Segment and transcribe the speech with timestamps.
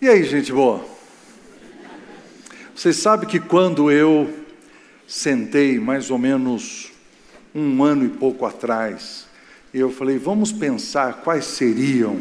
[0.00, 0.84] E aí, gente boa?
[2.72, 4.32] Vocês sabem que quando eu
[5.08, 6.92] sentei mais ou menos
[7.52, 9.26] um ano e pouco atrás,
[9.74, 12.16] eu falei, vamos pensar quais seriam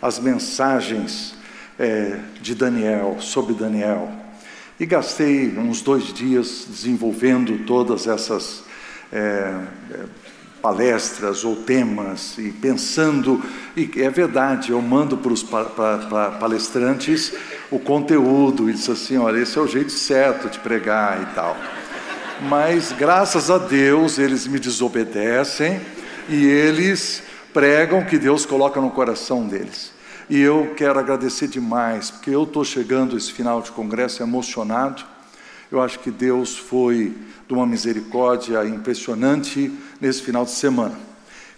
[0.00, 1.34] as mensagens
[1.78, 4.10] é, de Daniel, sobre Daniel.
[4.80, 8.64] E gastei uns dois dias desenvolvendo todas essas
[9.12, 9.66] é,
[10.60, 13.42] palestras ou temas e pensando,
[13.76, 17.32] e é verdade, eu mando para os palestrantes
[17.70, 21.56] o conteúdo e diz assim: olha, esse é o jeito certo de pregar e tal.
[22.48, 25.80] Mas graças a Deus eles me desobedecem
[26.28, 27.22] e eles
[27.52, 29.92] pregam que Deus coloca no coração deles.
[30.30, 35.02] E eu quero agradecer demais, porque eu estou chegando esse final de congresso emocionado.
[35.70, 37.14] Eu acho que Deus foi
[37.46, 40.98] de uma misericórdia impressionante nesse final de semana.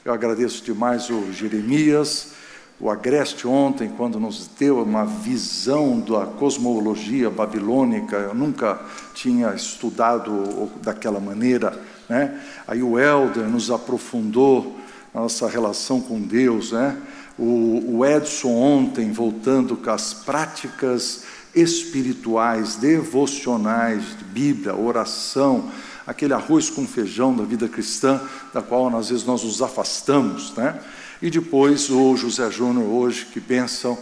[0.04, 2.32] Eu agradeço demais o Jeremias,
[2.80, 8.80] o Agreste ontem, quando nos deu uma visão da cosmologia babilônica, eu nunca
[9.14, 11.78] tinha estudado daquela maneira.
[12.08, 12.40] Né?
[12.66, 14.76] Aí o Helder nos aprofundou
[15.14, 16.72] nossa relação com Deus.
[16.72, 16.96] Né?
[17.38, 21.24] O, o Edson ontem, voltando com as práticas
[21.54, 25.70] espirituais, devocionais, de Bíblia, oração,
[26.06, 28.20] aquele arroz com feijão da vida cristã,
[28.52, 30.80] da qual às vezes nós nos afastamos, né?
[31.22, 33.98] E depois o José Júnior hoje, que bênção,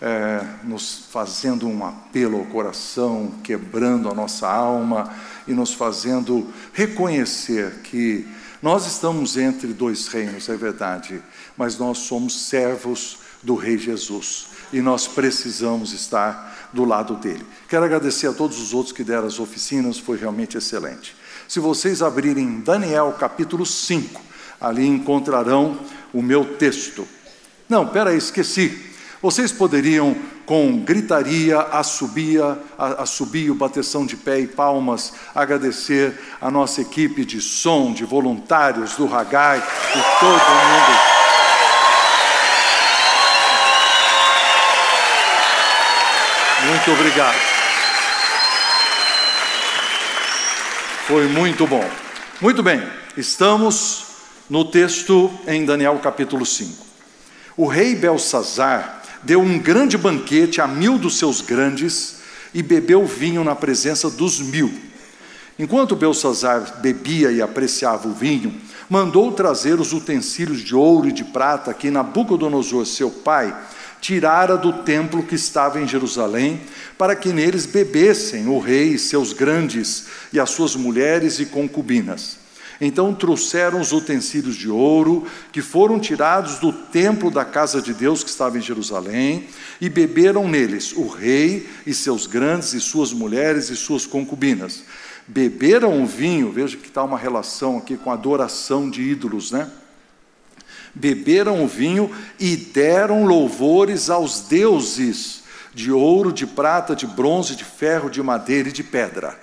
[0.00, 5.12] é, nos fazendo um apelo ao coração, quebrando a nossa alma
[5.46, 8.26] e nos fazendo reconhecer que
[8.62, 11.20] nós estamos entre dois reinos, é verdade,
[11.56, 17.44] mas nós somos servos do Rei Jesus e nós precisamos estar do lado dele.
[17.68, 21.16] Quero agradecer a todos os outros que deram as oficinas, foi realmente excelente.
[21.48, 24.20] Se vocês abrirem Daniel capítulo 5,
[24.60, 25.78] ali encontrarão
[26.12, 27.06] o meu texto.
[27.68, 28.90] Não, peraí, esqueci.
[29.22, 37.24] Vocês poderiam, com gritaria, assobia, assobio, bateção de pé e palmas, agradecer a nossa equipe
[37.24, 41.19] de som, de voluntários do Ragai e todo mundo.
[46.70, 47.34] Muito obrigado.
[51.08, 51.84] Foi muito bom.
[52.40, 52.80] Muito bem,
[53.16, 54.04] estamos
[54.48, 56.86] no texto em Daniel capítulo 5.
[57.56, 62.20] O rei Belsazar deu um grande banquete a mil dos seus grandes
[62.54, 64.72] e bebeu vinho na presença dos mil.
[65.58, 68.54] Enquanto Belsazar bebia e apreciava o vinho,
[68.88, 73.52] mandou trazer os utensílios de ouro e de prata que Nabucodonosor, seu pai,
[74.00, 76.60] tirara do templo que estava em Jerusalém,
[76.96, 82.38] para que neles bebessem o rei, seus grandes, e as suas mulheres e concubinas.
[82.80, 88.24] Então trouxeram os utensílios de ouro, que foram tirados do templo da casa de Deus
[88.24, 89.46] que estava em Jerusalém,
[89.80, 94.82] e beberam neles o rei e seus grandes, e suas mulheres e suas concubinas.
[95.28, 99.70] Beberam o vinho, veja que está uma relação aqui com a adoração de ídolos, né?
[100.94, 105.40] Beberam o vinho e deram louvores aos deuses
[105.74, 109.38] de ouro, de prata, de bronze, de ferro, de madeira e de pedra.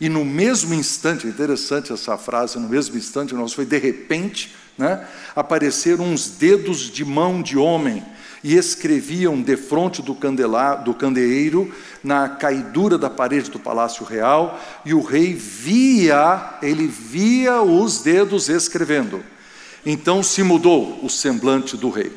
[0.00, 5.06] E no mesmo instante, interessante essa frase, no mesmo instante, nós foi de repente, né,
[5.34, 8.04] apareceram uns dedos de mão de homem
[8.42, 14.94] e escreviam defronte do, candelá, do candeeiro, na caidura da parede do palácio real, e
[14.94, 19.22] o rei via, ele via os dedos escrevendo.
[19.84, 22.12] Então se mudou o semblante do rei.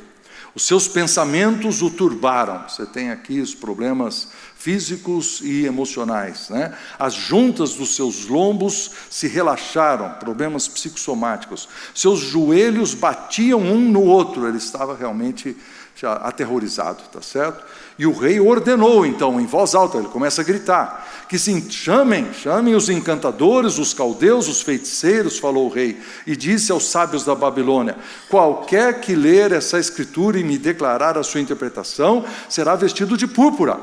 [0.54, 2.68] Os seus pensamentos o turbaram.
[2.68, 6.50] Você tem aqui os problemas físicos e emocionais.
[6.50, 6.76] Né?
[7.00, 11.70] As juntas dos seus lombos se relaxaram, problemas psicossomáticos.
[11.96, 14.46] Seus joelhos batiam um no outro.
[14.46, 15.56] Ele estava realmente
[16.02, 17.64] já aterrorizado, tá certo?
[18.00, 22.34] E o rei ordenou, então, em voz alta, ele começa a gritar: que se chamem,
[22.34, 27.36] chamem os encantadores, os caldeus, os feiticeiros, falou o rei, e disse aos sábios da
[27.36, 27.96] Babilônia:
[28.30, 33.78] qualquer que ler essa escritura e me declarar a sua interpretação, será vestido de púrpura,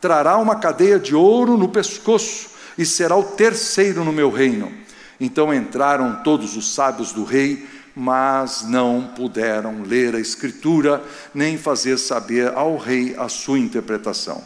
[0.00, 4.70] trará uma cadeia de ouro no pescoço, e será o terceiro no meu reino.
[5.18, 11.02] Então entraram todos os sábios do rei mas não puderam ler a Escritura,
[11.32, 14.42] nem fazer saber ao rei a sua interpretação.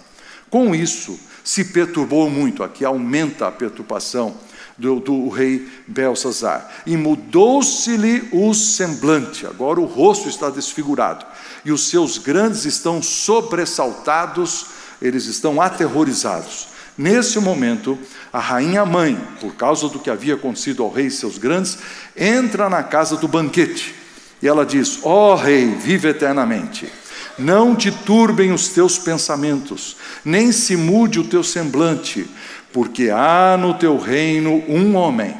[0.50, 4.36] Com isso, se perturbou muito, aqui aumenta a perturbação
[4.76, 11.26] do, do rei Belsazar, e mudou-se-lhe o semblante, agora o rosto está desfigurado,
[11.64, 14.66] e os seus grandes estão sobressaltados,
[15.02, 16.68] eles estão aterrorizados.
[16.98, 17.96] Nesse momento,
[18.32, 21.78] a rainha mãe, por causa do que havia acontecido ao rei e seus grandes,
[22.16, 23.94] entra na casa do banquete.
[24.42, 26.90] E ela diz: Ó oh, rei, vive eternamente.
[27.38, 32.28] Não te turbem os teus pensamentos, nem se mude o teu semblante,
[32.72, 35.36] porque há no teu reino um homem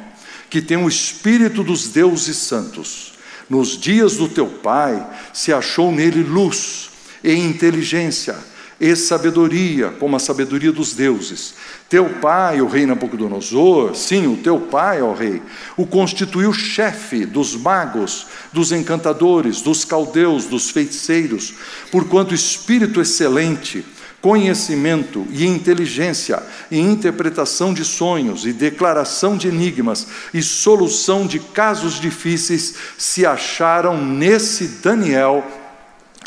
[0.49, 3.14] que tem o espírito dos deuses santos.
[3.50, 6.90] Nos dias do teu pai se achou nele luz
[7.25, 8.37] e inteligência
[8.80, 11.54] e sabedoria, como a sabedoria dos deuses.
[11.88, 15.42] Teu pai, o rei Nabucodonosor, sim, o teu pai, ó rei,
[15.76, 21.54] o constituiu chefe dos magos, dos encantadores, dos caldeus, dos feiticeiros,
[21.90, 23.84] porquanto espírito excelente,
[24.20, 32.00] conhecimento e inteligência, e interpretação de sonhos, e declaração de enigmas, e solução de casos
[32.00, 35.44] difíceis se acharam nesse Daniel,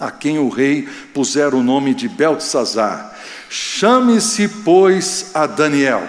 [0.01, 3.15] a quem o rei pusera o nome de Beltesazar.
[3.50, 6.07] Chame-se, pois, a Daniel,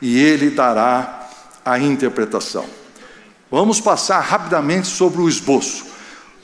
[0.00, 1.28] e ele dará
[1.62, 2.64] a interpretação.
[3.50, 5.84] Vamos passar rapidamente sobre o esboço.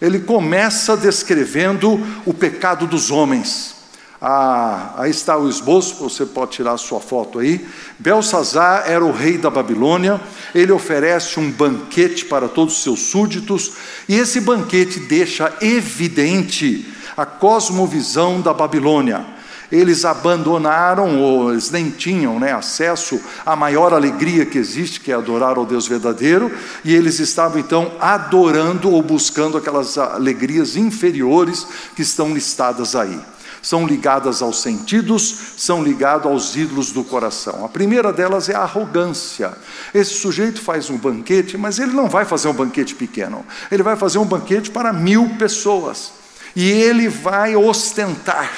[0.00, 3.81] Ele começa descrevendo o pecado dos homens.
[4.24, 7.66] Ah, aí está o esboço, você pode tirar a sua foto aí.
[7.98, 10.20] Belsazar era o rei da Babilônia,
[10.54, 13.72] ele oferece um banquete para todos os seus súditos,
[14.08, 16.86] e esse banquete deixa evidente
[17.16, 19.26] a cosmovisão da Babilônia.
[19.72, 25.16] Eles abandonaram, ou eles nem tinham né, acesso à maior alegria que existe, que é
[25.16, 26.48] adorar ao Deus verdadeiro,
[26.84, 31.66] e eles estavam então adorando ou buscando aquelas alegrias inferiores
[31.96, 33.18] que estão listadas aí
[33.62, 37.64] são ligadas aos sentidos, são ligadas aos ídolos do coração.
[37.64, 39.52] A primeira delas é a arrogância.
[39.94, 43.94] Esse sujeito faz um banquete, mas ele não vai fazer um banquete pequeno, ele vai
[43.94, 46.12] fazer um banquete para mil pessoas.
[46.54, 48.50] E ele vai ostentar,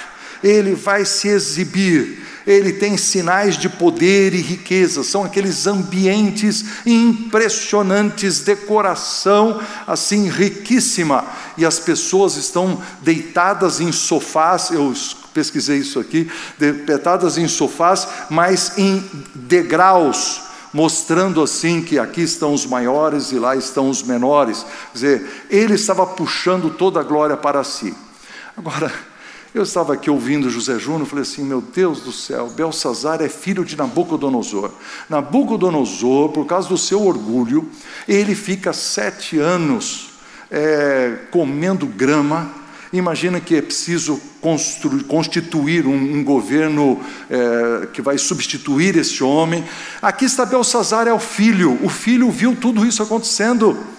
[0.42, 8.41] ele vai se exibir, ele tem sinais de poder e riqueza, são aqueles ambientes impressionantes,
[8.41, 11.25] decoração assim riquíssima,
[11.56, 14.93] e as pessoas estão deitadas em sofás, eu
[15.32, 19.02] pesquisei isso aqui, deitadas em sofás, mas em
[19.35, 20.43] degraus,
[20.73, 24.64] mostrando assim que aqui estão os maiores e lá estão os menores.
[24.93, 27.94] Quer dizer, ele estava puxando toda a glória para si.
[28.56, 28.93] Agora,
[29.54, 33.64] eu estava aqui ouvindo José Júnior, falei assim: meu Deus do céu, Belsazar é filho
[33.64, 34.72] de Nabucodonosor.
[35.08, 37.70] Nabucodonosor, por causa do seu orgulho,
[38.08, 40.10] ele fica sete anos
[40.50, 42.50] é, comendo grama.
[42.92, 49.64] Imagina que é preciso construir, constituir um, um governo é, que vai substituir esse homem.
[50.02, 51.78] Aqui está Belsazar, é o filho.
[51.80, 53.94] O filho viu tudo isso acontecendo.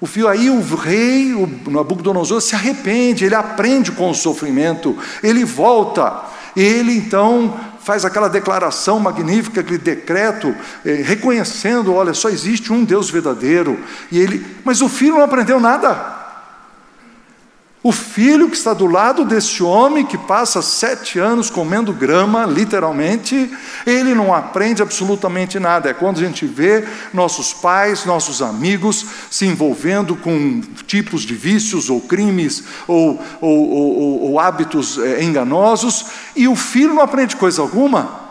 [0.00, 5.44] O filho aí o rei, o Nabucodonosor se arrepende, ele aprende com o sofrimento, ele
[5.44, 6.22] volta,
[6.54, 10.54] ele então faz aquela declaração magnífica, aquele decreto,
[10.84, 13.82] eh, reconhecendo, olha, só existe um Deus verdadeiro.
[14.12, 16.17] E ele, mas o filho não aprendeu nada.
[17.80, 23.48] O filho que está do lado desse homem que passa sete anos comendo grama, literalmente,
[23.86, 25.88] ele não aprende absolutamente nada.
[25.88, 26.84] É quando a gente vê
[27.14, 34.22] nossos pais, nossos amigos se envolvendo com tipos de vícios ou crimes ou, ou, ou,
[34.22, 38.26] ou hábitos é, enganosos e o filho não aprende coisa alguma.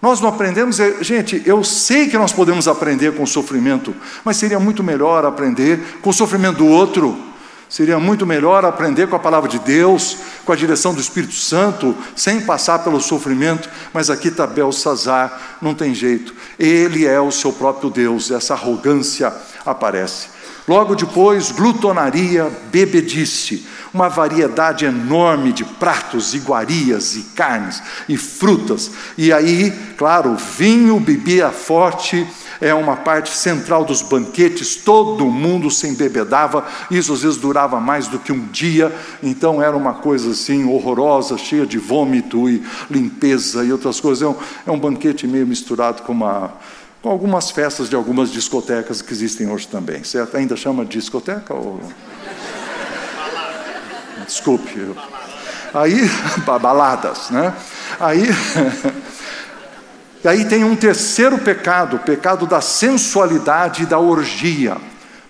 [0.00, 4.36] Nós não aprendemos, é, gente, eu sei que nós podemos aprender com o sofrimento, mas
[4.36, 7.27] seria muito melhor aprender com o sofrimento do outro.
[7.68, 11.94] Seria muito melhor aprender com a palavra de Deus, com a direção do Espírito Santo,
[12.16, 16.34] sem passar pelo sofrimento, mas aqui está Belsazar, não tem jeito.
[16.58, 19.32] Ele é o seu próprio Deus, essa arrogância
[19.66, 20.38] aparece.
[20.66, 28.90] Logo depois, glutonaria, bebedice, uma variedade enorme de pratos, iguarias e carnes e frutas.
[29.16, 32.26] E aí, claro, vinho, bebia forte,
[32.60, 38.08] é uma parte central dos banquetes, todo mundo se embebedava, isso às vezes durava mais
[38.08, 43.64] do que um dia, então era uma coisa assim horrorosa, cheia de vômito e limpeza
[43.64, 44.22] e outras coisas.
[44.22, 44.36] É um,
[44.66, 46.52] é um banquete meio misturado com uma
[47.00, 50.36] com algumas festas de algumas discotecas que existem hoje também, certo?
[50.36, 51.80] Ainda chama de discoteca ou
[54.28, 54.94] Desculpe.
[55.72, 56.10] Aí
[56.44, 57.54] baladas, né?
[57.98, 58.28] Aí
[60.28, 64.76] E aí tem um terceiro pecado, o pecado da sensualidade e da orgia.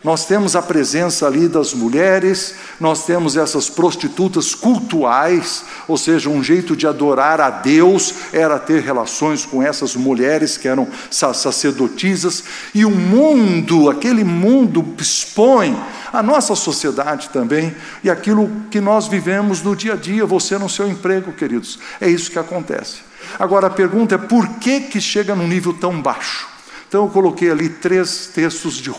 [0.03, 6.41] Nós temos a presença ali das mulheres, nós temos essas prostitutas cultuais, ou seja, um
[6.41, 12.85] jeito de adorar a Deus era ter relações com essas mulheres que eram sacerdotisas, e
[12.85, 15.77] o mundo, aquele mundo expõe
[16.13, 20.69] a nossa sociedade também e aquilo que nós vivemos no dia a dia, você no
[20.69, 21.79] seu emprego, queridos.
[22.01, 22.99] É isso que acontece.
[23.37, 26.49] Agora a pergunta é por que, que chega num nível tão baixo?
[26.89, 28.91] Então eu coloquei ali três textos de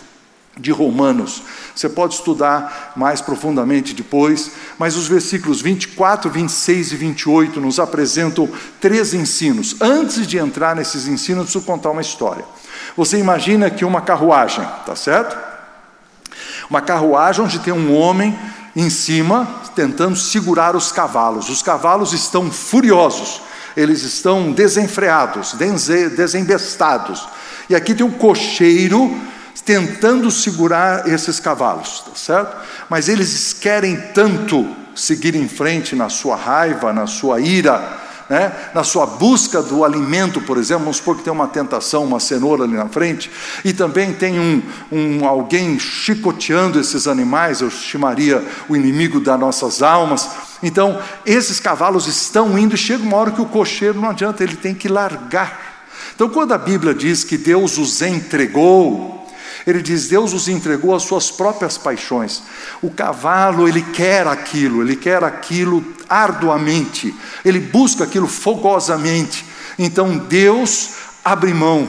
[0.58, 1.42] de Romanos.
[1.74, 8.48] Você pode estudar mais profundamente depois, mas os versículos 24, 26 e 28 nos apresentam
[8.80, 9.76] três ensinos.
[9.80, 12.44] Antes de entrar nesses ensinos, preciso contar uma história.
[12.96, 15.38] Você imagina que uma carruagem, tá certo?
[16.68, 18.38] Uma carruagem onde tem um homem
[18.74, 21.48] em cima tentando segurar os cavalos.
[21.48, 23.40] Os cavalos estão furiosos,
[23.76, 25.54] eles estão desenfreados,
[26.16, 27.26] desembestados.
[27.68, 29.16] E aqui tem um cocheiro
[29.70, 32.56] tentando segurar esses cavalos, tá certo?
[32.88, 37.80] Mas eles querem tanto seguir em frente na sua raiva, na sua ira,
[38.28, 38.52] né?
[38.74, 42.64] na sua busca do alimento, por exemplo, vamos supor que tem uma tentação, uma cenoura
[42.64, 43.30] ali na frente,
[43.64, 44.60] e também tem um,
[44.90, 50.28] um alguém chicoteando esses animais, eu chamaria o inimigo das nossas almas.
[50.64, 54.56] Então, esses cavalos estão indo, e chega uma hora que o cocheiro não adianta, ele
[54.56, 55.70] tem que largar.
[56.12, 59.19] Então, quando a Bíblia diz que Deus os entregou,
[59.66, 62.42] ele diz: Deus os entregou às suas próprias paixões.
[62.82, 67.14] O cavalo, ele quer aquilo, ele quer aquilo arduamente,
[67.44, 69.44] ele busca aquilo fogosamente.
[69.78, 70.90] Então Deus
[71.24, 71.88] abre mão.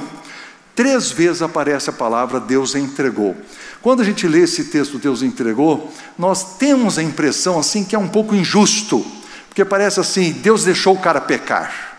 [0.76, 3.36] Três vezes aparece a palavra Deus entregou.
[3.82, 8.00] Quando a gente lê esse texto, Deus entregou, nós temos a impressão assim que é
[8.00, 9.06] um pouco injusto,
[9.48, 11.91] porque parece assim: Deus deixou o cara pecar.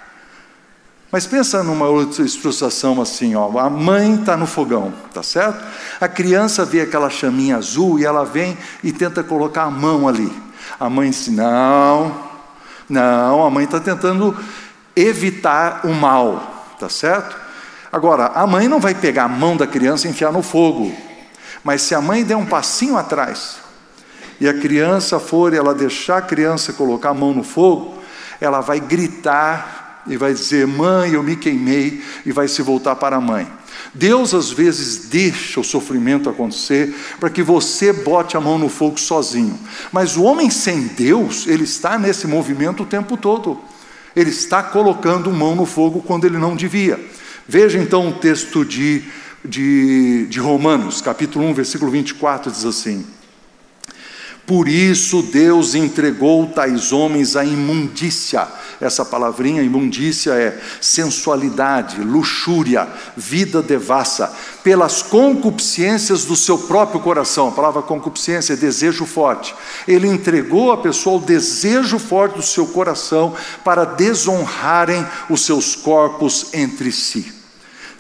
[1.13, 5.63] Mas pensa numa outra situação assim, ó, a mãe está no fogão, tá certo?
[6.01, 10.33] A criança vê aquela chaminha azul e ela vem e tenta colocar a mão ali.
[10.81, 12.17] A mãe diz: não,
[12.89, 14.35] não, a mãe está tentando
[14.97, 17.37] evitar o mal, tá certo?
[17.93, 20.95] Agora, a mãe não vai pegar a mão da criança e enfiar no fogo,
[21.63, 23.59] mas se a mãe der um passinho atrás
[24.41, 27.99] e a criança for, ela deixar a criança colocar a mão no fogo,
[28.41, 33.17] ela vai gritar e vai dizer: Mãe, eu me queimei, e vai se voltar para
[33.17, 33.47] a mãe.
[33.95, 38.99] Deus às vezes deixa o sofrimento acontecer para que você bote a mão no fogo
[38.99, 39.59] sozinho.
[39.91, 43.61] Mas o homem sem Deus, ele está nesse movimento o tempo todo.
[44.15, 46.99] Ele está colocando mão no fogo quando ele não devia.
[47.47, 49.03] Veja então o texto de,
[49.45, 53.05] de, de Romanos, capítulo 1, versículo 24, diz assim.
[54.47, 58.49] Por isso Deus entregou tais homens à imundícia.
[58.83, 64.35] Essa palavrinha imundícia é sensualidade, luxúria, vida devassa,
[64.65, 67.47] pelas concupiscências do seu próprio coração.
[67.47, 69.55] A palavra concupiscência é desejo forte.
[69.87, 76.49] Ele entregou a pessoa ao desejo forte do seu coração para desonrarem os seus corpos
[76.53, 77.42] entre si.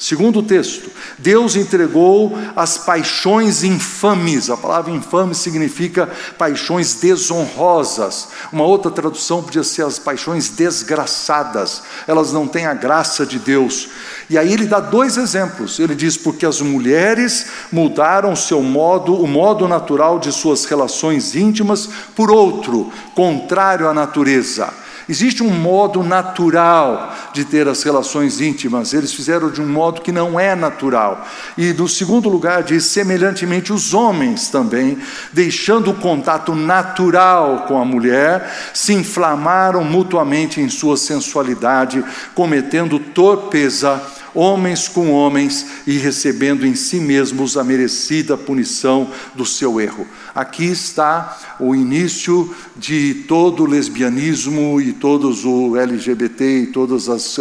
[0.03, 4.51] Segundo o texto, Deus entregou as paixões infames.
[4.51, 8.27] A palavra infame significa paixões desonrosas.
[8.53, 11.85] Uma outra tradução podia ser as paixões desgraçadas.
[12.05, 13.91] Elas não têm a graça de Deus.
[14.29, 15.79] E aí ele dá dois exemplos.
[15.79, 21.89] Ele diz: porque as mulheres mudaram seu modo, o modo natural de suas relações íntimas
[22.17, 24.82] por outro, contrário à natureza.
[25.09, 30.13] Existe um modo natural de ter as relações íntimas, eles fizeram de um modo que
[30.13, 31.27] não é natural.
[31.57, 34.99] E no segundo lugar, diz: semelhantemente, os homens também,
[35.33, 42.05] deixando o contato natural com a mulher, se inflamaram mutuamente em sua sensualidade,
[42.35, 44.01] cometendo torpeza
[44.35, 50.07] homens com homens e recebendo em si mesmos a merecida punição do seu erro.
[50.35, 57.39] Aqui está o início de todo o lesbianismo e todos o LGBT e todas as,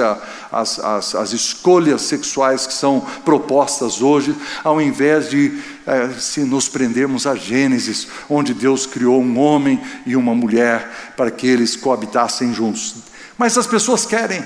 [0.52, 6.68] as, as, as escolhas sexuais que são propostas hoje, ao invés de é, se nos
[6.68, 12.54] prendermos a Gênesis, onde Deus criou um homem e uma mulher para que eles coabitassem
[12.54, 12.96] juntos.
[13.38, 14.44] Mas as pessoas querem,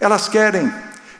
[0.00, 0.72] elas querem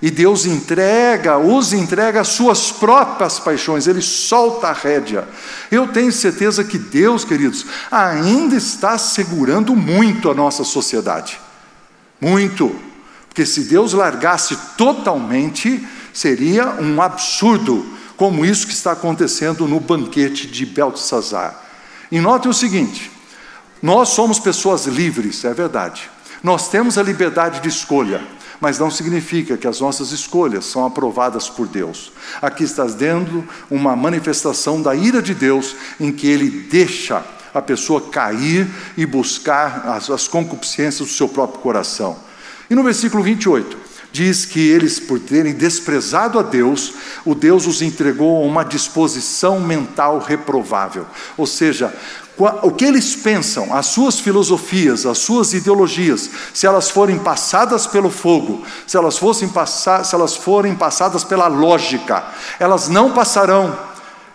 [0.03, 5.29] e Deus entrega, os entrega as suas próprias paixões, Ele solta a rédea.
[5.71, 11.41] Eu tenho certeza que Deus, queridos, ainda está segurando muito a nossa sociedade.
[12.21, 12.75] Muito.
[13.29, 20.49] Porque se Deus largasse totalmente, seria um absurdo, como isso que está acontecendo no banquete
[20.49, 21.63] de Beltesazar.
[22.11, 23.09] E note o seguinte:
[23.81, 26.11] nós somos pessoas livres, é verdade.
[26.43, 28.21] Nós temos a liberdade de escolha
[28.63, 32.13] mas não significa que as nossas escolhas são aprovadas por Deus.
[32.41, 38.01] Aqui está dando uma manifestação da ira de Deus, em que Ele deixa a pessoa
[38.01, 42.17] cair e buscar as, as concupiscências do seu próprio coração.
[42.71, 43.77] E no versículo 28,
[44.13, 49.59] diz que eles, por terem desprezado a Deus, o Deus os entregou a uma disposição
[49.59, 51.07] mental reprovável.
[51.37, 51.93] Ou seja,
[52.39, 58.11] o que eles pensam, as suas filosofias, as suas ideologias, se elas forem passadas pelo
[58.11, 62.25] fogo, se elas, fossem passar, se elas forem passadas pela lógica,
[62.59, 63.93] elas não passarão.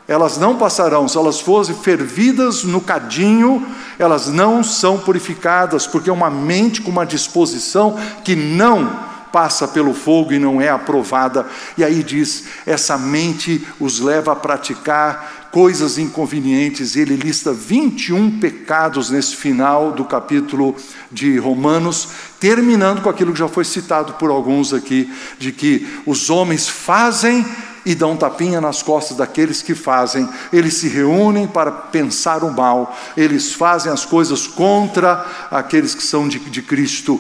[0.08, 3.68] elas não passarão, se elas fossem fervidas no cadinho,
[4.00, 9.94] elas não são purificadas, porque é uma mente com uma disposição que não passa pelo
[9.94, 11.46] fogo e não é aprovada.
[11.78, 16.96] E aí diz: essa mente os leva a praticar coisas inconvenientes.
[16.96, 20.76] Ele lista 21 pecados nesse final do capítulo
[21.12, 22.10] de Romanos,
[22.40, 27.44] terminando com aquilo que já foi citado por alguns aqui, de que os homens fazem
[27.84, 30.30] e dão tapinha nas costas daqueles que fazem.
[30.54, 36.28] Eles se reúnem para pensar o mal, eles fazem as coisas contra aqueles que são
[36.28, 37.20] de, de Cristo.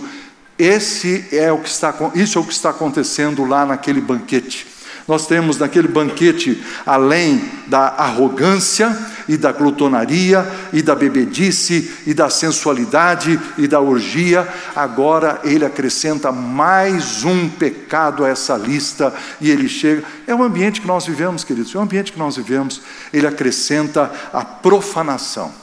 [0.59, 4.76] Esse é o que está, isso é o que está acontecendo lá naquele banquete.
[5.07, 8.95] Nós temos naquele banquete, além da arrogância
[9.27, 16.31] e da glutonaria e da bebedice e da sensualidade e da orgia, agora ele acrescenta
[16.31, 20.03] mais um pecado a essa lista e ele chega.
[20.27, 22.81] É o ambiente que nós vivemos, queridos, é o ambiente que nós vivemos.
[23.13, 25.53] Ele acrescenta a profanação.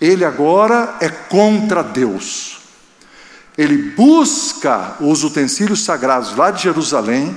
[0.00, 2.58] Ele agora é contra Deus
[3.58, 7.36] ele busca os utensílios sagrados lá de Jerusalém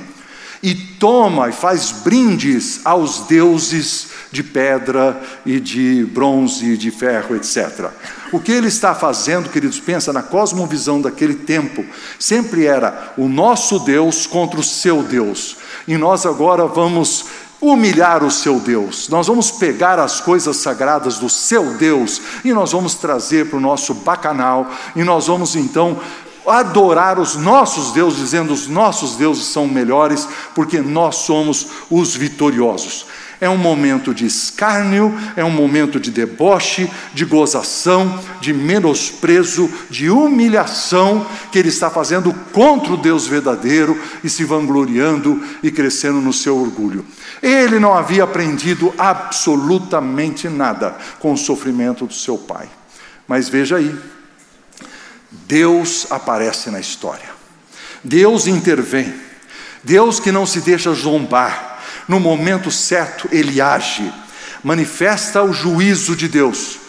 [0.63, 7.36] e toma e faz brindes aos deuses de pedra e de bronze e de ferro,
[7.36, 7.89] etc.
[8.32, 11.84] O que ele está fazendo, queridos, pensa na cosmovisão daquele tempo,
[12.20, 15.58] sempre era o nosso Deus contra o seu Deus.
[15.88, 17.25] E nós agora vamos
[17.60, 19.08] humilhar o seu Deus.
[19.10, 23.62] Nós vamos pegar as coisas sagradas do seu Deus e nós vamos trazer para o
[23.62, 26.00] nosso bacanal e nós vamos então
[26.48, 33.05] adorar os nossos deuses, dizendo os nossos deuses são melhores porque nós somos os vitoriosos.
[33.41, 40.12] É um momento de escárnio, é um momento de deboche, de gozação, de menosprezo, de
[40.12, 46.31] humilhação que ele está fazendo contra o Deus verdadeiro e se vangloriando e crescendo no
[46.31, 47.03] seu orgulho.
[47.41, 52.69] Ele não havia aprendido absolutamente nada com o sofrimento do seu pai.
[53.27, 53.95] Mas veja aí,
[55.31, 57.29] Deus aparece na história.
[58.03, 59.13] Deus intervém.
[59.83, 61.82] Deus que não se deixa zombar.
[62.08, 64.12] No momento certo, ele age.
[64.63, 66.81] Manifesta o juízo de Deus.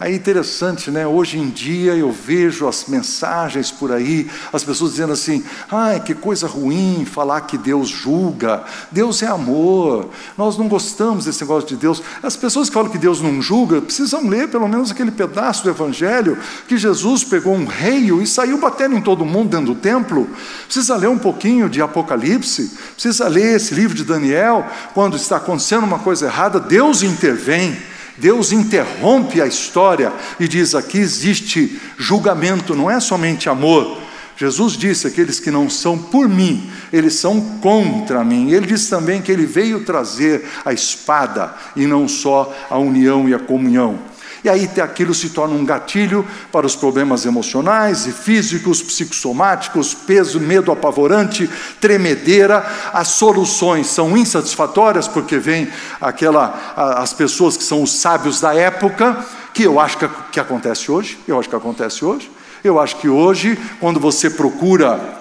[0.00, 1.06] Aí é interessante, né?
[1.06, 6.14] Hoje em dia eu vejo as mensagens por aí, as pessoas dizendo assim: ai, que
[6.14, 8.64] coisa ruim falar que Deus julga.
[8.90, 10.08] Deus é amor.
[10.38, 12.02] Nós não gostamos desse negócio de Deus.
[12.22, 15.68] As pessoas que falam que Deus não julga precisam ler pelo menos aquele pedaço do
[15.68, 20.30] Evangelho que Jesus pegou um rei e saiu batendo em todo mundo dentro do templo.
[20.64, 24.66] Precisa ler um pouquinho de Apocalipse, precisa ler esse livro de Daniel.
[24.94, 27.76] Quando está acontecendo uma coisa errada, Deus intervém.
[28.20, 33.98] Deus interrompe a história e diz: aqui existe julgamento, não é somente amor.
[34.36, 38.50] Jesus disse: aqueles que não são por mim, eles são contra mim.
[38.50, 43.34] Ele diz também que ele veio trazer a espada e não só a união e
[43.34, 43.98] a comunhão.
[44.42, 50.40] E aí aquilo se torna um gatilho para os problemas emocionais e físicos, psicossomáticos, peso,
[50.40, 51.48] medo apavorante,
[51.80, 52.64] tremedeira.
[52.92, 55.68] As soluções são insatisfatórias porque vem
[56.00, 60.90] aquela as pessoas que são os sábios da época, que eu acho que, que acontece
[60.90, 62.30] hoje, eu acho que acontece hoje.
[62.62, 65.18] Eu acho que hoje, quando você procura,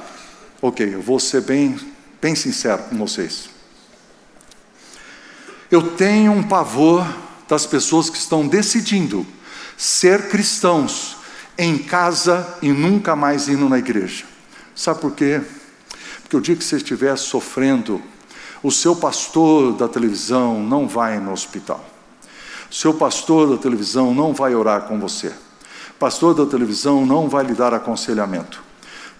[0.61, 1.79] ok, eu vou ser bem,
[2.21, 3.49] bem sincero com vocês.
[5.71, 7.05] Eu tenho um pavor
[7.49, 9.25] das pessoas que estão decidindo
[9.75, 11.17] ser cristãos
[11.57, 14.23] em casa e nunca mais indo na igreja.
[14.75, 15.41] Sabe por quê?
[16.21, 18.01] Porque o dia que você estiver sofrendo,
[18.61, 21.83] o seu pastor da televisão não vai no hospital.
[22.69, 25.27] O seu pastor da televisão não vai orar com você.
[25.27, 28.68] O pastor da televisão não vai lhe dar aconselhamento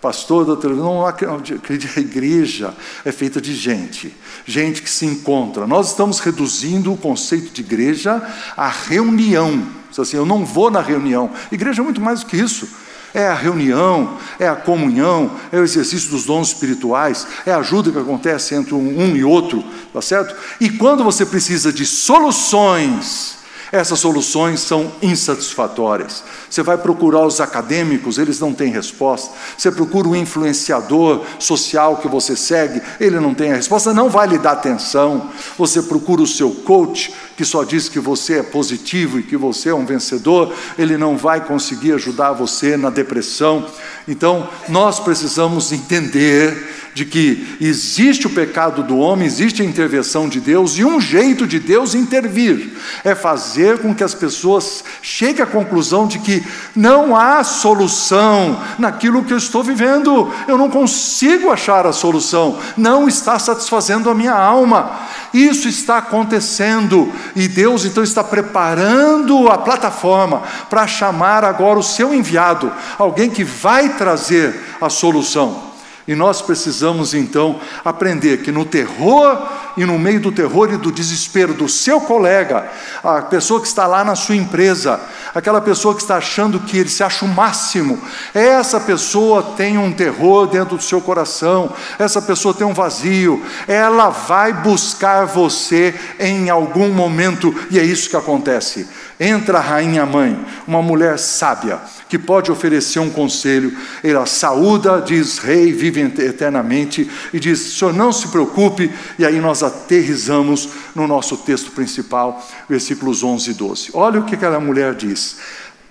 [0.02, 5.68] pastor da não acredito, a igreja é feita de gente, gente que se encontra.
[5.68, 8.22] Nós estamos reduzindo o conceito de igreja
[8.56, 9.62] à reunião.
[9.98, 11.30] Assim, eu não vou na reunião.
[11.52, 12.70] Igreja é muito mais do que isso.
[13.14, 17.92] É a reunião, é a comunhão, é o exercício dos dons espirituais, é a ajuda
[17.92, 20.36] que acontece entre um e outro, tá certo?
[20.62, 23.39] E quando você precisa de soluções,
[23.72, 26.24] essas soluções são insatisfatórias.
[26.50, 29.36] Você vai procurar os acadêmicos, eles não têm resposta.
[29.58, 34.28] Você procura o influenciador social que você segue, ele não tem a resposta, não vai
[34.28, 35.30] lhe dar atenção.
[35.58, 39.70] Você procura o seu coach, que só diz que você é positivo e que você
[39.70, 43.66] é um vencedor, ele não vai conseguir ajudar você na depressão.
[44.08, 50.40] Então, nós precisamos entender de que existe o pecado do homem, existe a intervenção de
[50.40, 52.72] Deus, e um jeito de Deus intervir
[53.04, 56.44] é fazer com que as pessoas cheguem à conclusão de que
[56.76, 63.08] não há solução naquilo que eu estou vivendo, eu não consigo achar a solução, não
[63.08, 64.92] está satisfazendo a minha alma.
[65.34, 72.14] Isso está acontecendo e Deus então está preparando a plataforma para chamar agora o seu
[72.14, 75.69] enviado, alguém que vai trazer a solução.
[76.10, 80.92] E nós precisamos então aprender que no terror e no meio do terror e do
[80.92, 82.68] desespero do seu colega,
[83.04, 85.00] a pessoa que está lá na sua empresa,
[85.36, 88.02] aquela pessoa que está achando que ele se acha o máximo,
[88.34, 94.10] essa pessoa tem um terror dentro do seu coração, essa pessoa tem um vazio, ela
[94.10, 98.88] vai buscar você em algum momento, e é isso que acontece.
[99.20, 103.78] Entra a rainha mãe, uma mulher sábia, que pode oferecer um conselho.
[104.02, 108.90] Ela saúda, diz: Rei, vive eternamente, e diz: Senhor, não se preocupe.
[109.18, 113.90] E aí nós aterrizamos no nosso texto principal, versículos 11 e 12.
[113.94, 115.36] Olha o que aquela mulher diz: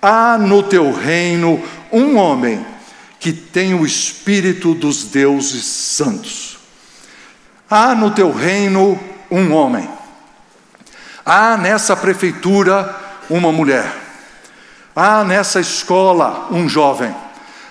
[0.01, 1.61] Há no teu reino
[1.91, 2.65] um homem
[3.19, 6.57] que tem o espírito dos deuses santos.
[7.69, 9.87] Há no teu reino um homem.
[11.23, 13.93] Há nessa prefeitura uma mulher.
[14.95, 17.15] Há nessa escola um jovem.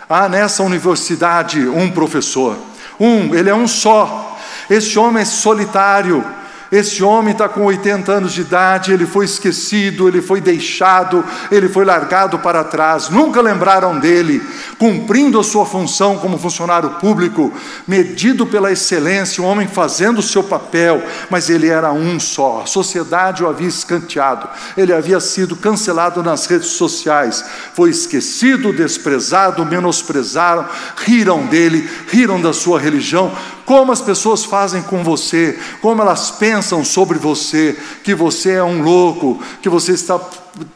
[0.08, 2.56] Há nessa universidade um professor.
[2.98, 4.38] Um, ele é um só.
[4.70, 6.24] Este homem é solitário,
[6.70, 11.68] esse homem está com 80 anos de idade, ele foi esquecido, ele foi deixado, ele
[11.68, 14.42] foi largado para trás, nunca lembraram dele,
[14.78, 17.52] cumprindo a sua função como funcionário público,
[17.86, 22.66] medido pela excelência, um homem fazendo o seu papel, mas ele era um só, a
[22.66, 30.66] sociedade o havia escanteado, ele havia sido cancelado nas redes sociais, foi esquecido, desprezado, menosprezaram,
[30.96, 33.32] riram dele, riram da sua religião,
[33.68, 38.80] como as pessoas fazem com você, como elas pensam sobre você, que você é um
[38.80, 40.18] louco, que você está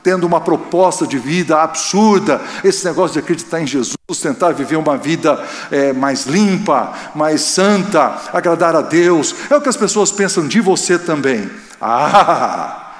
[0.02, 4.98] tendo uma proposta de vida absurda, esse negócio de acreditar em Jesus, tentar viver uma
[4.98, 10.46] vida é, mais limpa, mais santa, agradar a Deus, é o que as pessoas pensam
[10.46, 11.50] de você também.
[11.84, 12.92] Ah,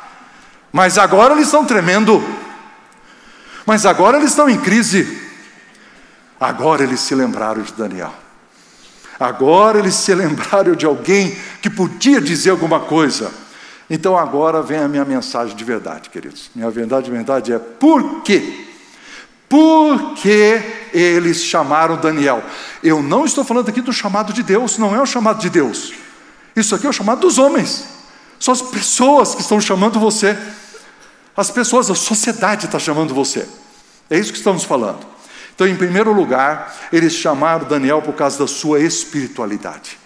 [0.73, 2.21] mas agora eles estão tremendo,
[3.65, 5.23] mas agora eles estão em crise,
[6.41, 8.22] agora eles se lembraram de Daniel.
[9.23, 13.31] Agora eles se lembraram de alguém que podia dizer alguma coisa.
[13.89, 16.51] Então agora vem a minha mensagem de verdade, queridos.
[16.55, 18.67] Minha verdade de verdade é por quê?
[19.49, 20.61] Por que
[20.93, 22.43] eles chamaram Daniel?
[22.83, 25.93] Eu não estou falando aqui do chamado de Deus, não é o chamado de Deus.
[26.57, 27.85] Isso aqui é o chamado dos homens.
[28.41, 30.37] São as pessoas que estão chamando você.
[31.37, 33.47] As pessoas, a sociedade está chamando você.
[34.11, 35.12] É isso que estamos falando.
[35.55, 39.99] Então, em primeiro lugar, eles chamaram Daniel por causa da sua espiritualidade.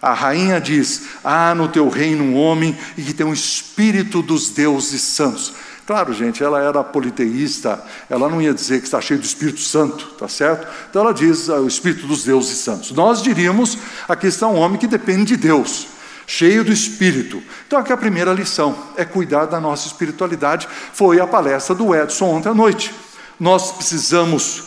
[0.00, 4.50] A rainha diz: Há no teu reino um homem e que tem um espírito dos
[4.50, 5.54] deuses santos.
[5.86, 10.06] Claro, gente, ela era politeísta, ela não ia dizer que está cheio do Espírito Santo,
[10.16, 10.66] tá certo?
[10.88, 12.92] Então ela diz ah, o Espírito dos deuses santos.
[12.92, 13.76] Nós diríamos
[14.08, 15.88] aqui está um homem que depende de Deus,
[16.24, 17.42] cheio do Espírito.
[17.66, 20.68] Então aqui é a primeira lição é cuidar da nossa espiritualidade.
[20.92, 22.94] Foi a palestra do Edson ontem à noite
[23.38, 24.64] nós precisamos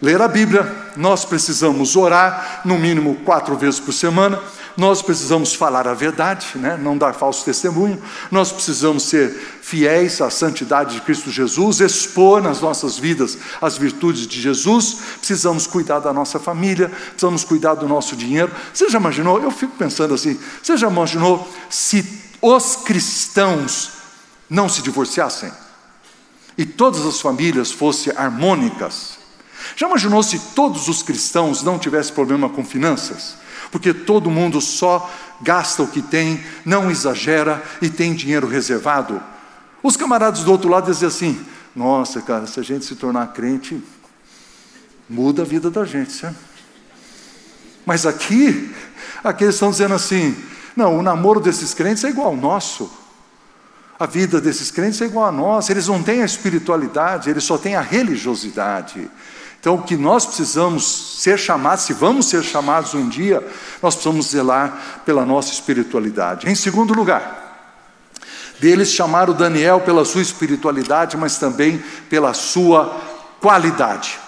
[0.00, 4.40] ler a Bíblia, nós precisamos orar, no mínimo quatro vezes por semana,
[4.76, 6.76] nós precisamos falar a verdade, né?
[6.76, 9.30] não dar falso testemunho, nós precisamos ser
[9.62, 15.66] fiéis à santidade de Cristo Jesus, expor nas nossas vidas as virtudes de Jesus, precisamos
[15.66, 18.50] cuidar da nossa família, precisamos cuidar do nosso dinheiro.
[18.72, 19.40] Você já imaginou?
[19.40, 23.92] Eu fico pensando assim: você já imaginou se os cristãos
[24.48, 25.52] não se divorciassem?
[26.56, 29.18] E todas as famílias fossem harmônicas.
[29.76, 33.36] Já imaginou se todos os cristãos não tivessem problema com finanças?
[33.70, 35.10] Porque todo mundo só
[35.40, 39.22] gasta o que tem, não exagera e tem dinheiro reservado.
[39.82, 43.82] Os camaradas do outro lado dizem assim: Nossa, cara, se a gente se tornar crente,
[45.08, 46.36] muda a vida da gente, certo?
[47.84, 48.72] Mas aqui,
[49.24, 50.36] aqui eles estão dizendo assim:
[50.76, 52.90] Não, o namoro desses crentes é igual ao nosso.
[54.02, 57.56] A vida desses crentes é igual a nós, eles não têm a espiritualidade, eles só
[57.56, 59.08] têm a religiosidade.
[59.60, 63.46] Então, o que nós precisamos ser chamados, se vamos ser chamados um dia,
[63.80, 66.50] nós precisamos zelar pela nossa espiritualidade.
[66.50, 67.70] Em segundo lugar,
[68.58, 73.00] deles chamaram Daniel pela sua espiritualidade, mas também pela sua
[73.40, 74.18] qualidade.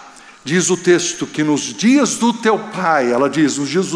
[0.45, 3.87] Diz o texto que nos dias do teu pai, ela diz, nos dias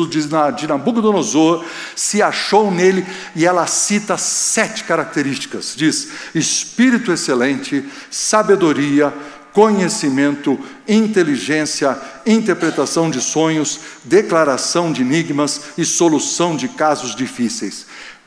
[0.57, 1.63] de Nabucodonosor,
[1.95, 3.07] se achou nele,
[3.37, 9.13] e ela cita sete características: diz espírito excelente, sabedoria,
[9.53, 10.59] conhecimento,
[10.89, 17.85] inteligência, interpretação de sonhos, declaração de enigmas e solução de casos difíceis.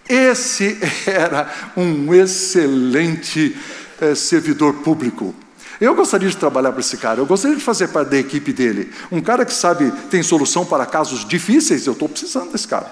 [0.08, 3.58] Esse era um excelente
[4.00, 5.34] eh, servidor público.
[5.82, 8.94] Eu gostaria de trabalhar para esse cara, eu gostaria de fazer parte da equipe dele.
[9.12, 12.86] Um cara que sabe, tem solução para casos difíceis, eu estou precisando desse cara.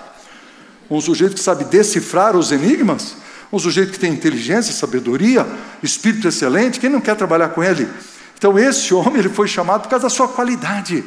[0.90, 3.16] Um sujeito que sabe decifrar os enigmas,
[3.54, 5.46] um sujeito que tem inteligência, sabedoria,
[5.84, 7.88] espírito excelente, quem não quer trabalhar com ele?
[8.36, 11.04] Então esse homem ele foi chamado por causa da sua qualidade.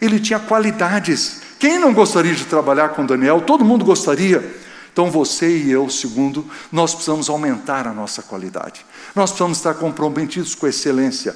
[0.00, 1.40] Ele tinha qualidades.
[1.58, 3.40] Quem não gostaria de trabalhar com Daniel?
[3.40, 4.44] Todo mundo gostaria.
[4.92, 8.86] Então você e eu, segundo, nós precisamos aumentar a nossa qualidade.
[9.16, 11.34] Nós precisamos estar comprometidos com a excelência.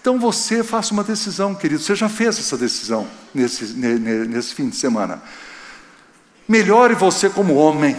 [0.00, 1.80] Então você faça uma decisão, querido.
[1.80, 5.22] Você já fez essa decisão nesse, nesse fim de semana.
[6.48, 7.96] Melhore você como homem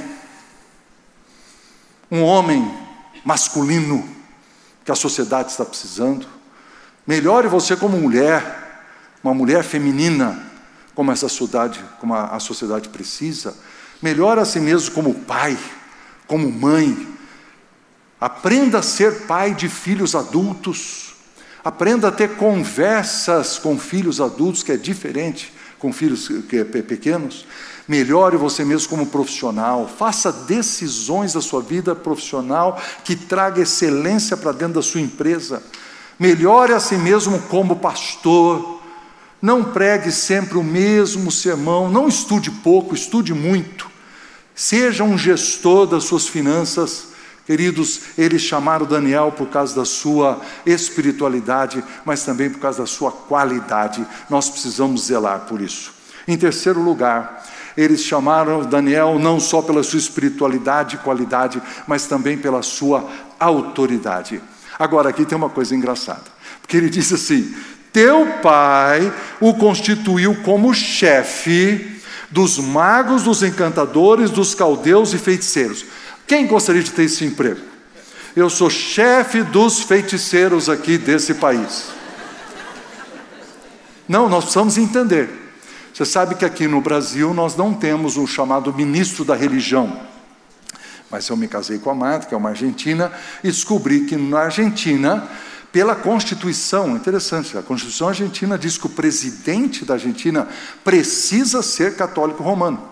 [2.12, 2.70] um homem
[3.24, 4.06] masculino
[4.84, 6.28] que a sociedade está precisando.
[7.08, 8.84] Melhore você como mulher,
[9.24, 10.46] uma mulher feminina,
[10.94, 11.28] como essa
[12.00, 13.56] como a, a sociedade precisa.
[14.02, 15.58] Melhore a si mesmo como pai,
[16.28, 17.08] como mãe.
[18.22, 21.16] Aprenda a ser pai de filhos adultos.
[21.64, 26.30] Aprenda a ter conversas com filhos adultos, que é diferente com filhos
[26.88, 27.48] pequenos.
[27.88, 34.52] Melhore você mesmo como profissional, faça decisões da sua vida profissional que traga excelência para
[34.52, 35.64] dentro da sua empresa.
[36.20, 38.80] Melhore a si mesmo como pastor.
[39.42, 43.90] Não pregue sempre o mesmo sermão, não estude pouco, estude muito.
[44.54, 47.11] Seja um gestor das suas finanças.
[47.52, 53.12] Queridos, eles chamaram Daniel por causa da sua espiritualidade, mas também por causa da sua
[53.12, 54.08] qualidade.
[54.30, 55.92] Nós precisamos zelar por isso.
[56.26, 62.38] Em terceiro lugar, eles chamaram Daniel não só pela sua espiritualidade e qualidade, mas também
[62.38, 63.06] pela sua
[63.38, 64.42] autoridade.
[64.80, 66.24] Agora, aqui tem uma coisa engraçada,
[66.62, 67.54] porque ele diz assim:
[67.92, 75.84] Teu pai o constituiu como chefe dos magos, dos encantadores, dos caldeus e feiticeiros.
[76.32, 77.60] Quem gostaria de ter esse emprego?
[78.34, 81.88] Eu sou chefe dos feiticeiros aqui desse país.
[84.08, 85.30] Não, nós precisamos entender.
[85.94, 90.04] Você sabe que aqui no Brasil nós não temos o chamado ministro da religião.
[91.10, 93.12] Mas eu me casei com a Marta, que é uma argentina,
[93.44, 95.28] e descobri que na Argentina,
[95.70, 100.48] pela Constituição, interessante, a Constituição argentina diz que o presidente da Argentina
[100.82, 102.91] precisa ser católico romano.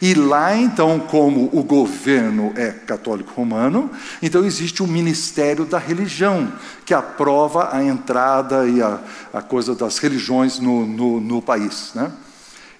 [0.00, 3.90] E lá, então, como o governo é católico romano,
[4.22, 6.52] então existe o Ministério da Religião,
[6.84, 9.00] que aprova a entrada e a,
[9.32, 11.92] a coisa das religiões no, no, no país.
[11.94, 12.10] Né?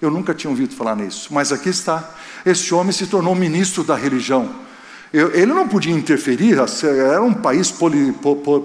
[0.01, 2.13] Eu nunca tinha ouvido falar nisso, mas aqui está.
[2.45, 4.65] Esse homem se tornou ministro da religião.
[5.33, 8.11] Ele não podia interferir, era um país poli,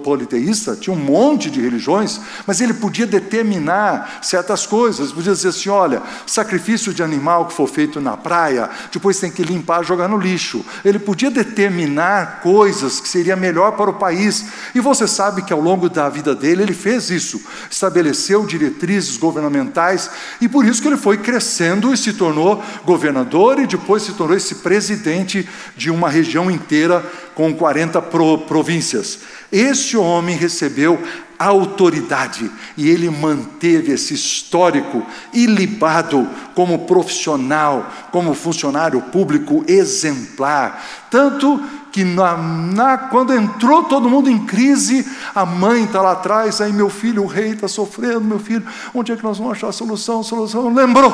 [0.03, 5.13] politeísta, tinha um monte de religiões, mas ele podia determinar certas coisas.
[5.13, 9.43] Podia dizer assim: olha, sacrifício de animal que for feito na praia, depois tem que
[9.43, 10.65] limpar, jogar no lixo.
[10.83, 14.45] Ele podia determinar coisas que seria melhor para o país.
[14.75, 20.09] E você sabe que ao longo da vida dele ele fez isso, estabeleceu diretrizes governamentais
[20.41, 24.35] e por isso que ele foi crescendo e se tornou governador e depois se tornou
[24.35, 29.19] esse presidente de uma região região inteira com 40 pro, províncias.
[29.51, 31.01] Esse homem recebeu
[31.37, 40.83] autoridade e ele manteve esse histórico ilibado como profissional, como funcionário público exemplar.
[41.09, 41.59] Tanto
[41.91, 46.71] que na, na, quando entrou todo mundo em crise, a mãe está lá atrás, aí
[46.71, 49.73] meu filho, o rei está sofrendo, meu filho, onde é que nós vamos achar a
[49.73, 50.23] solução?
[50.23, 51.11] Solução lembrou.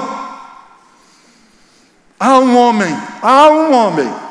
[2.20, 4.27] Há um homem, há um homem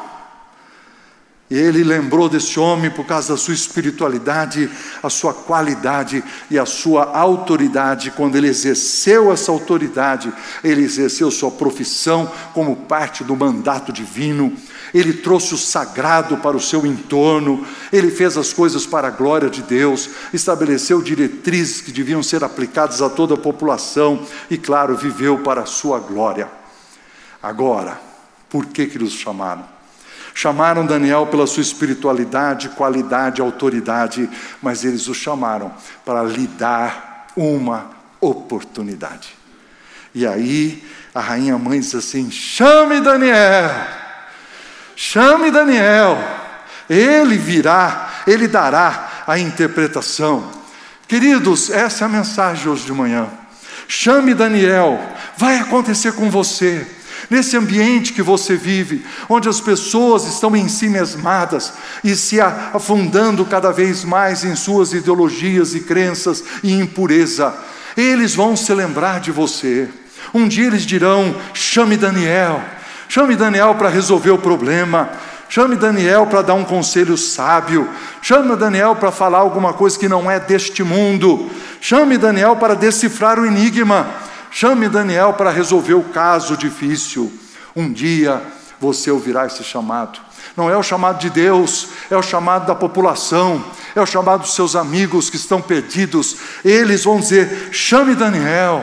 [1.48, 4.68] ele lembrou desse homem por causa da sua espiritualidade,
[5.00, 8.10] a sua qualidade e a sua autoridade.
[8.10, 10.32] Quando ele exerceu essa autoridade,
[10.64, 14.52] ele exerceu sua profissão como parte do mandato divino.
[14.92, 19.48] Ele trouxe o sagrado para o seu entorno, ele fez as coisas para a glória
[19.48, 25.38] de Deus, estabeleceu diretrizes que deviam ser aplicadas a toda a população e, claro, viveu
[25.38, 26.48] para a sua glória.
[27.40, 28.00] Agora,
[28.48, 29.75] por que que eles chamaram?
[30.38, 34.28] Chamaram Daniel pela sua espiritualidade, qualidade, autoridade,
[34.60, 35.72] mas eles o chamaram
[36.04, 39.34] para lhe dar uma oportunidade.
[40.14, 43.70] E aí a rainha mãe diz assim: chame Daniel,
[44.94, 46.18] chame Daniel,
[46.86, 50.50] ele virá, ele dará a interpretação.
[51.08, 53.26] Queridos, essa é a mensagem hoje de manhã.
[53.88, 55.00] Chame Daniel,
[55.38, 56.86] vai acontecer com você.
[57.30, 63.44] Nesse ambiente que você vive, onde as pessoas estão em si mesmadas e se afundando
[63.44, 67.54] cada vez mais em suas ideologias e crenças e impureza,
[67.96, 69.88] eles vão se lembrar de você.
[70.34, 72.62] Um dia eles dirão: chame Daniel,
[73.08, 75.10] chame Daniel para resolver o problema.
[75.48, 77.88] Chame Daniel para dar um conselho sábio.
[78.20, 81.48] Chame Daniel para falar alguma coisa que não é deste mundo.
[81.80, 84.06] Chame Daniel para decifrar o enigma.
[84.58, 87.30] Chame Daniel para resolver o caso difícil.
[87.76, 88.42] Um dia
[88.80, 90.18] você ouvirá esse chamado.
[90.56, 93.62] Não é o chamado de Deus, é o chamado da população,
[93.94, 96.38] é o chamado dos seus amigos que estão perdidos.
[96.64, 98.82] Eles vão dizer: chame Daniel,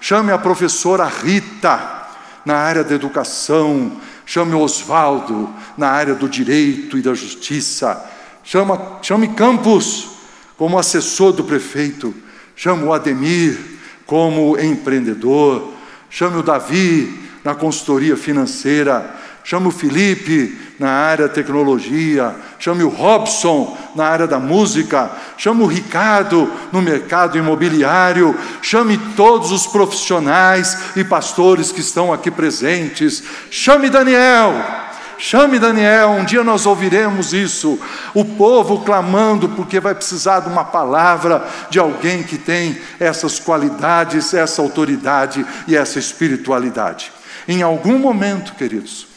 [0.00, 2.06] chame a professora Rita
[2.44, 8.08] na área da educação, chame Oswaldo na área do direito e da justiça,
[8.44, 10.10] chama, chame Campos
[10.56, 12.14] como assessor do prefeito,
[12.54, 13.77] chame o Ademir
[14.08, 15.74] como empreendedor,
[16.08, 23.76] chame o Davi na consultoria financeira, chame o Felipe na área tecnologia, chame o Robson
[23.94, 31.04] na área da música, chame o Ricardo no mercado imobiliário, chame todos os profissionais e
[31.04, 34.87] pastores que estão aqui presentes, chame Daniel.
[35.20, 37.76] Chame Daniel, um dia nós ouviremos isso,
[38.14, 44.32] o povo clamando porque vai precisar de uma palavra de alguém que tem essas qualidades,
[44.32, 47.10] essa autoridade e essa espiritualidade.
[47.48, 49.08] Em algum momento, queridos,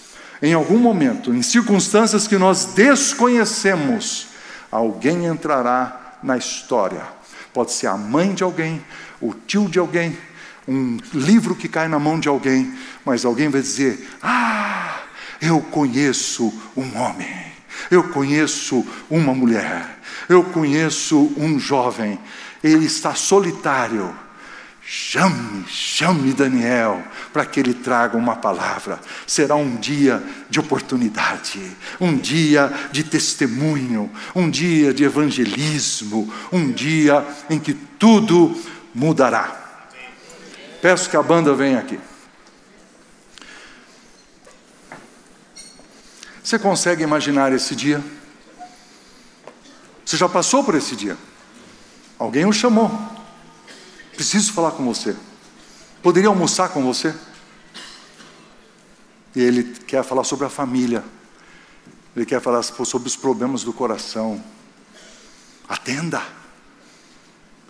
[0.41, 4.25] em algum momento, em circunstâncias que nós desconhecemos,
[4.71, 7.03] alguém entrará na história.
[7.53, 8.83] Pode ser a mãe de alguém,
[9.21, 10.17] o tio de alguém,
[10.67, 12.73] um livro que cai na mão de alguém,
[13.05, 14.90] mas alguém vai dizer: Ah,
[15.41, 17.45] eu conheço um homem,
[17.89, 19.99] eu conheço uma mulher,
[20.29, 22.19] eu conheço um jovem,
[22.63, 24.13] ele está solitário
[24.83, 27.01] Chame, chame Daniel
[27.31, 28.99] para que ele traga uma palavra.
[29.25, 31.61] Será um dia de oportunidade,
[31.97, 38.53] um dia de testemunho, um dia de evangelismo, um dia em que tudo
[38.93, 39.85] mudará.
[40.81, 41.97] Peço que a banda venha aqui.
[46.51, 48.03] Você consegue imaginar esse dia?
[50.03, 51.17] Você já passou por esse dia?
[52.19, 52.91] Alguém o chamou.
[54.13, 55.15] Preciso falar com você.
[56.03, 57.15] Poderia almoçar com você?
[59.33, 61.05] E ele quer falar sobre a família.
[62.13, 64.43] Ele quer falar sobre os problemas do coração.
[65.69, 66.21] Atenda.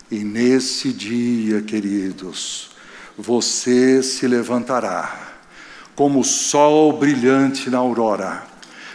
[0.09, 2.71] E nesse dia, queridos,
[3.15, 5.37] você se levantará
[5.95, 8.49] como o sol brilhante na aurora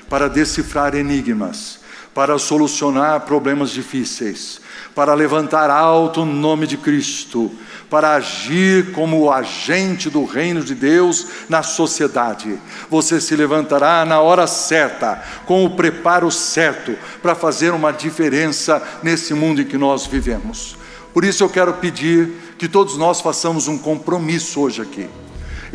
[0.08, 1.80] para decifrar enigmas,
[2.14, 4.60] para solucionar problemas difíceis,
[4.94, 7.50] para levantar alto o nome de Cristo,
[7.90, 12.58] para agir como agente do reino de Deus na sociedade.
[12.88, 19.34] Você se levantará na hora certa, com o preparo certo, para fazer uma diferença nesse
[19.34, 20.76] mundo em que nós vivemos.
[21.12, 25.08] Por isso eu quero pedir que todos nós façamos um compromisso hoje aqui.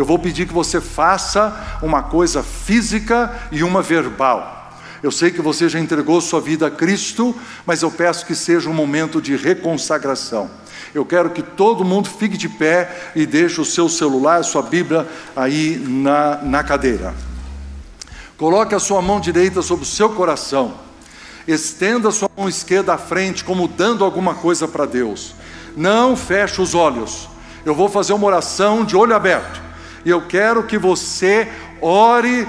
[0.01, 4.73] Eu vou pedir que você faça uma coisa física e uma verbal.
[5.03, 7.35] Eu sei que você já entregou sua vida a Cristo,
[7.67, 10.49] mas eu peço que seja um momento de reconsagração.
[10.91, 15.07] Eu quero que todo mundo fique de pé e deixe o seu celular, sua Bíblia
[15.35, 17.13] aí na, na cadeira.
[18.39, 20.79] Coloque a sua mão direita sobre o seu coração.
[21.47, 25.35] Estenda a sua mão esquerda à frente, como dando alguma coisa para Deus.
[25.77, 27.29] Não feche os olhos.
[27.63, 29.69] Eu vou fazer uma oração de olho aberto.
[30.03, 31.47] E eu quero que você
[31.79, 32.47] ore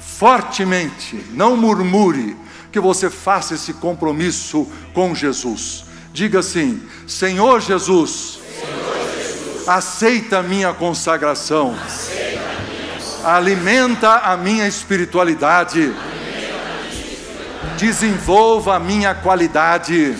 [0.00, 2.36] fortemente, não murmure,
[2.72, 5.84] que você faça esse compromisso com Jesus.
[6.12, 13.36] Diga assim: Senhor Jesus, Senhor Jesus aceita a minha consagração, a minha...
[13.36, 15.94] alimenta a minha espiritualidade,
[17.76, 20.16] desenvolva a minha qualidade,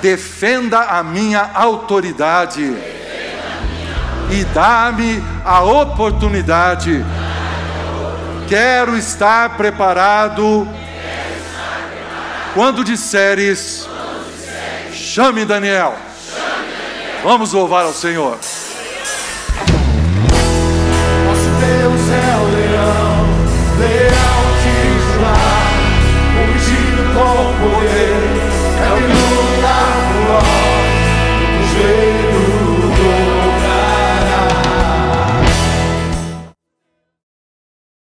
[0.00, 2.99] defenda a minha autoridade
[4.30, 7.04] e dá-me a oportunidade
[8.50, 10.66] Quero estar preparado.
[12.52, 13.88] Quando disseres,
[14.92, 15.94] chame Daniel.
[17.22, 18.36] Vamos louvar ao Senhor.
[21.24, 22.29] Nosso Deus é.